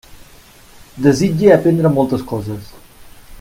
Desitge 1.07 1.51
aprendre 1.57 1.93
moltes 1.99 2.25
coses. 2.33 2.73